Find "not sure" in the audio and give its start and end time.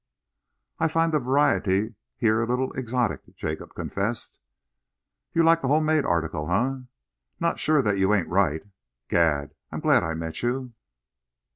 7.39-7.83